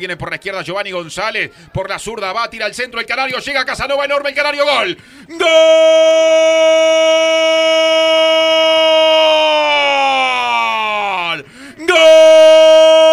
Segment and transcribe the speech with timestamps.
[0.00, 1.50] Viene por la izquierda Giovanni González.
[1.74, 3.00] Por la zurda va, tira al centro.
[3.00, 4.30] El Canario llega Casanova enorme.
[4.30, 4.96] El Canario gol.
[5.28, 5.46] ¡Gol!
[11.86, 13.09] ¡Gol!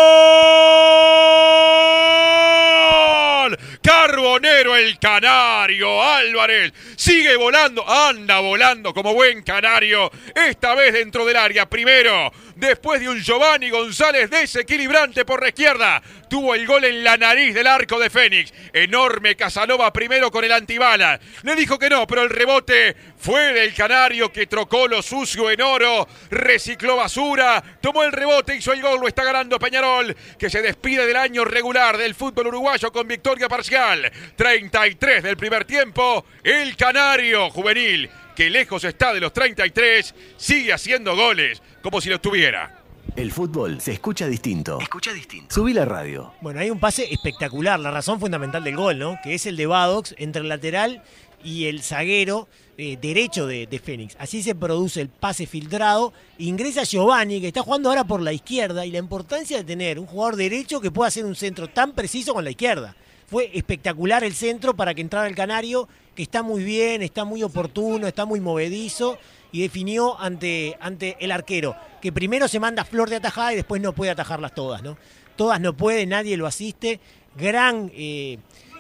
[4.08, 6.02] Carbonero el Canario.
[6.02, 7.86] Álvarez sigue volando.
[7.88, 10.10] Anda volando como buen Canario.
[10.34, 11.68] Esta vez dentro del área.
[11.68, 16.02] Primero después de un Giovanni González desequilibrante por la izquierda.
[16.30, 18.54] Tuvo el gol en la nariz del arco de Fénix.
[18.72, 21.20] Enorme Casanova primero con el antibala.
[21.44, 22.96] Le dijo que no, pero el rebote
[23.28, 28.72] fue del Canario que trocó lo sucio en oro, recicló basura, tomó el rebote, hizo
[28.72, 32.90] el gol, lo está ganando Peñarol, que se despide del año regular del fútbol uruguayo
[32.90, 34.10] con victoria parcial.
[34.38, 41.14] 33 del primer tiempo, el Canario juvenil que lejos está de los 33, sigue haciendo
[41.18, 42.78] goles como si lo tuviera.
[43.18, 44.80] El fútbol se escucha distinto.
[44.80, 45.54] Escucha distinto.
[45.54, 46.34] Subí la radio.
[46.40, 49.18] Bueno, hay un pase espectacular, la razón fundamental del gol, ¿no?
[49.24, 51.02] Que es el de Badox entre el lateral
[51.44, 54.16] y el zaguero eh, derecho de, de, Fénix.
[54.20, 56.14] Así se produce el pase filtrado.
[56.38, 60.06] Ingresa Giovanni, que está jugando ahora por la izquierda, y la importancia de tener un
[60.06, 62.96] jugador derecho que pueda hacer un centro tan preciso con la izquierda.
[63.28, 67.44] Fue espectacular el centro para que entrara el Canario, que está muy bien, está muy
[67.44, 69.18] oportuno, está muy movedizo
[69.52, 73.82] y definió ante, ante el arquero, que primero se manda flor de atajada y después
[73.82, 74.98] no puede atajarlas todas, ¿no?
[75.36, 77.00] Todas no puede, nadie lo asiste.
[77.36, 78.40] Gran eh,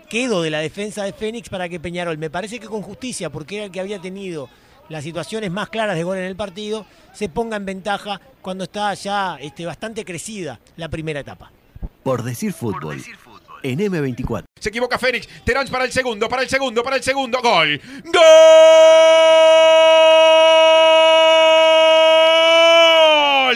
[0.09, 3.57] quedo de la defensa de Fénix para que Peñarol, me parece que con justicia, porque
[3.57, 4.49] era el que había tenido
[4.89, 8.93] las situaciones más claras de gol en el partido, se ponga en ventaja cuando está
[8.93, 11.51] ya este, bastante crecida la primera etapa.
[12.03, 12.81] Por decir fútbol.
[12.81, 14.43] Por decir fútbol en M24.
[14.59, 15.27] Se equivoca Fénix.
[15.43, 17.39] Terán para el segundo, para el segundo, para el segundo.
[17.41, 17.81] Gol.
[18.05, 18.23] ¡Gol!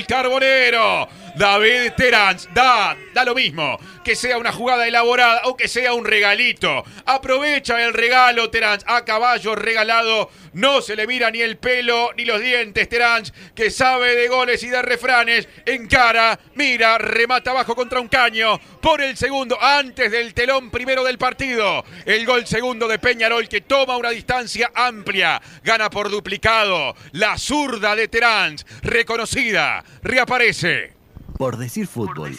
[0.08, 1.21] Carbonero.
[1.42, 6.06] David Terán da, da lo mismo que sea una jugada elaborada o que sea un
[6.06, 6.84] regalito.
[7.04, 8.80] Aprovecha el regalo, Terán.
[8.86, 10.30] A caballo regalado.
[10.54, 13.24] No se le mira ni el pelo ni los dientes, Terán,
[13.56, 15.50] que sabe de goles y de refranes.
[15.66, 18.60] Encara, mira, remata abajo contra un caño.
[18.80, 21.84] Por el segundo, antes del telón primero del partido.
[22.06, 25.42] El gol segundo de Peñarol que toma una distancia amplia.
[25.64, 26.96] Gana por duplicado.
[27.14, 31.01] La zurda de Terán, reconocida, reaparece.
[31.42, 32.38] Por decir fútbol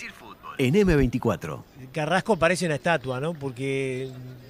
[0.58, 1.60] en M24.
[1.90, 3.34] Carrasco parece una estatua, ¿no?
[3.34, 4.08] Porque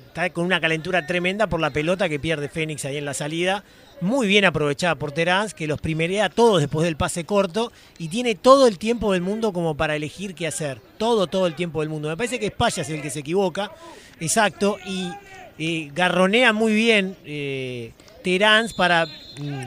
[0.09, 3.65] está con una calentura tremenda por la pelota que pierde Fénix ahí en la salida.
[4.03, 8.35] Muy bien aprovechada por Terán, que los primerea todos después del pase corto y tiene
[8.35, 10.83] todo el tiempo del mundo como para elegir qué hacer.
[10.99, 12.11] Todo, todo el tiempo del mundo.
[12.11, 13.73] Me parece que es Payas el que se equivoca,
[14.21, 15.11] exacto, y
[15.59, 19.65] eh, garronea muy bien eh, Terán para mm,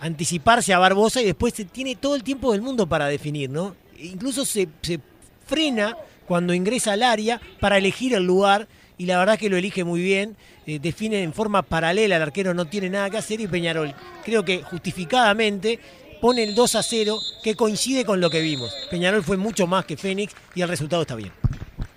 [0.00, 3.76] anticiparse a Barbosa y después tiene todo el tiempo del mundo para definir, ¿no?
[4.02, 5.00] Incluso se, se
[5.46, 5.96] frena
[6.26, 8.68] cuando ingresa al área para elegir el lugar
[8.98, 12.52] y la verdad que lo elige muy bien, eh, define en forma paralela, el arquero
[12.52, 13.94] no tiene nada que hacer y Peñarol
[14.24, 15.80] creo que justificadamente
[16.20, 18.72] pone el 2 a 0 que coincide con lo que vimos.
[18.90, 21.32] Peñarol fue mucho más que Fénix y el resultado está bien.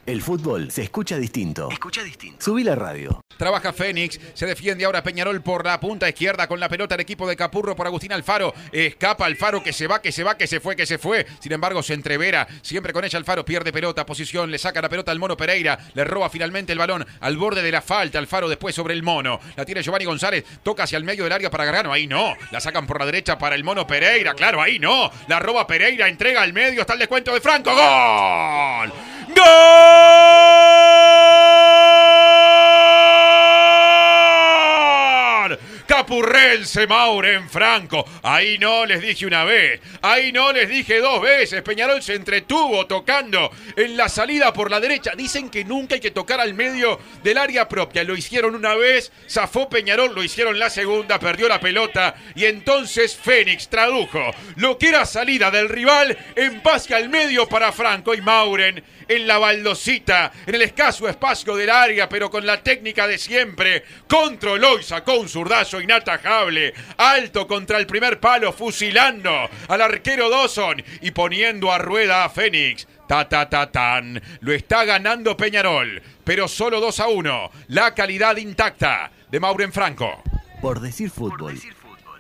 [0.06, 1.70] El fútbol se escucha distinto.
[1.72, 2.44] Escucha distinto.
[2.44, 3.22] Subí la radio.
[3.38, 7.26] Trabaja Fénix, se defiende ahora Peñarol por la punta izquierda con la pelota el equipo
[7.26, 8.54] de Capurro por Agustín Alfaro.
[8.74, 11.26] Escapa Alfaro que se va, que se va, que se fue, que se fue.
[11.40, 12.46] Sin embargo, se entrevera.
[12.62, 16.04] Siempre con ella Alfaro pierde pelota, posición, le saca la pelota al mono Pereira, le
[16.04, 18.20] roba finalmente el balón al borde de la falta.
[18.20, 19.40] Alfaro después sobre el mono.
[19.56, 21.94] La tiene Giovanni González, toca hacia el medio del área para Gargano.
[21.94, 22.36] Ahí no.
[22.52, 24.34] La sacan por la derecha para el mono Pereira.
[24.34, 25.10] Claro, ahí no.
[25.30, 27.72] La roba Pereira, entrega al medio, está el descuento de Franco.
[27.72, 29.13] ¡Gol!
[29.36, 30.33] ¡Gol!
[36.14, 38.06] Capurrense Mauren Franco.
[38.22, 39.82] Ahí no les dije una vez.
[40.04, 41.64] Ahí no les dije dos veces.
[41.64, 45.14] Peñarol se entretuvo tocando en la salida por la derecha.
[45.18, 48.04] Dicen que nunca hay que tocar al medio del área propia.
[48.04, 52.14] Lo hicieron una vez, zafó Peñarol, lo hicieron la segunda, perdió la pelota.
[52.36, 54.22] Y entonces Fénix tradujo
[54.58, 59.28] lo que era salida del rival en pase al medio para Franco y Mauren en
[59.28, 63.84] la baldosita, en el escaso espacio del área, pero con la técnica de siempre.
[64.08, 70.84] Controló y sacó un zurdazo inatajable, alto contra el primer palo, fusilando al arquero Dawson
[71.02, 72.88] y poniendo a rueda a Fénix.
[73.08, 74.22] Ta, ta, ta, tan.
[74.42, 77.52] Lo está ganando Peñarol, pero solo 2 a 1.
[77.68, 80.22] La calidad intacta de Mauren Franco.
[80.62, 81.60] Por decir fútbol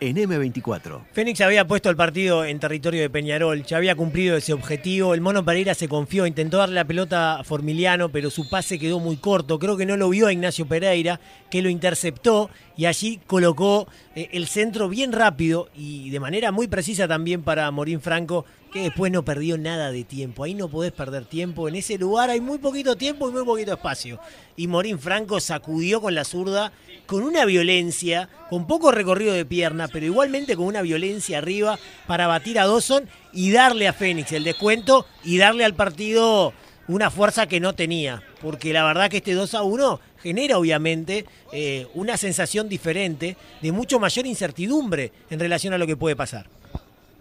[0.09, 1.01] en M24.
[1.11, 5.13] Fénix había puesto el partido en territorio de Peñarol, ya había cumplido ese objetivo.
[5.13, 8.99] El Mono Pereira se confió, intentó darle la pelota a Formiliano, pero su pase quedó
[8.99, 9.59] muy corto.
[9.59, 11.19] Creo que no lo vio a Ignacio Pereira,
[11.49, 16.67] que lo interceptó y allí colocó eh, el centro bien rápido y de manera muy
[16.67, 20.43] precisa también para Morín Franco, que después no perdió nada de tiempo.
[20.43, 21.67] Ahí no podés perder tiempo.
[21.67, 24.19] En ese lugar hay muy poquito tiempo y muy poquito espacio.
[24.57, 26.73] Y Morín Franco sacudió con la zurda,
[27.05, 31.77] con una violencia, con poco recorrido de pierna, pero igualmente con una violencia arriba
[32.07, 36.51] para batir a Dawson y darle a Fénix el descuento y darle al partido
[36.87, 38.23] una fuerza que no tenía.
[38.41, 43.71] Porque la verdad que este 2 a 1 genera obviamente eh, una sensación diferente de
[43.71, 46.47] mucho mayor incertidumbre en relación a lo que puede pasar.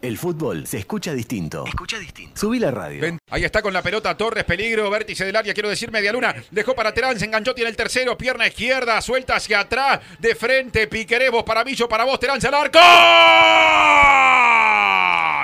[0.02, 1.64] El fútbol se escucha distinto.
[1.64, 2.38] Escucha distinto.
[2.40, 3.00] Subí la radio.
[3.00, 6.34] Ven- Ahí está con la pelota Torres, peligro, vértice del área, quiero decir media luna.
[6.50, 10.88] Dejó para Terán, se enganchó, tiene el tercero, pierna izquierda, suelta hacia atrás, de frente,
[10.88, 12.81] Piquerés, para Millo, para vos, Terán, al arco.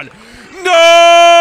[0.03, 0.11] ¡Gol!
[0.65, 1.38] ¡Gol!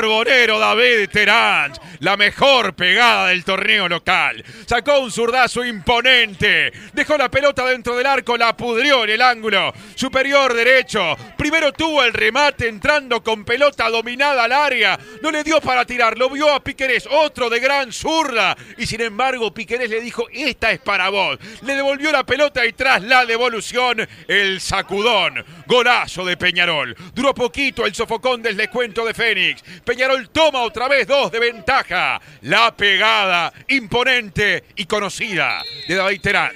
[0.00, 4.42] Carbonero David Terán, la mejor pegada del torneo local.
[4.64, 9.74] Sacó un zurdazo imponente, dejó la pelota dentro del arco, la pudrió en el ángulo
[9.94, 11.18] superior derecho.
[11.36, 16.16] Primero tuvo el remate entrando con pelota dominada al área, no le dio para tirar,
[16.16, 18.56] lo vio a Piquerés, otro de gran zurda.
[18.78, 21.38] Y sin embargo, Piquerés le dijo: Esta es para vos.
[21.60, 25.44] Le devolvió la pelota y tras la devolución, el sacudón.
[25.66, 26.96] Golazo de Peñarol.
[27.14, 29.62] Duró poquito el sofocón del descuento de Fénix.
[29.90, 32.20] Peñarol toma otra vez dos de ventaja.
[32.42, 36.52] La pegada imponente y conocida de David Terán.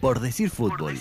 [0.00, 0.98] Por decir fútbol.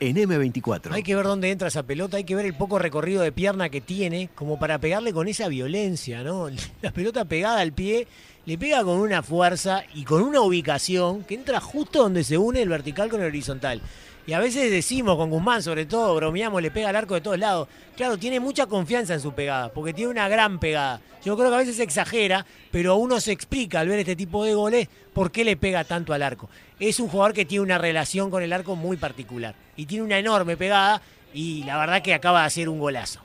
[0.00, 0.90] En M24.
[0.90, 3.68] Hay que ver dónde entra esa pelota, hay que ver el poco recorrido de pierna
[3.68, 6.48] que tiene, como para pegarle con esa violencia, ¿no?
[6.80, 8.08] La pelota pegada al pie,
[8.44, 12.62] le pega con una fuerza y con una ubicación que entra justo donde se une
[12.62, 13.80] el vertical con el horizontal.
[14.24, 17.38] Y a veces decimos con Guzmán, sobre todo, bromeamos, le pega al arco de todos
[17.38, 17.66] lados.
[17.96, 21.00] Claro, tiene mucha confianza en su pegada, porque tiene una gran pegada.
[21.24, 24.54] Yo creo que a veces exagera, pero uno se explica al ver este tipo de
[24.54, 26.48] goles por qué le pega tanto al arco.
[26.78, 30.18] Es un jugador que tiene una relación con el arco muy particular y tiene una
[30.18, 31.02] enorme pegada
[31.34, 33.20] y la verdad que acaba de hacer un golazo.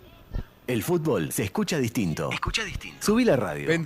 [0.65, 2.29] El fútbol se escucha distinto.
[2.31, 3.05] Escucha distinto.
[3.05, 3.67] Subí la radio.
[3.67, 3.85] Ven-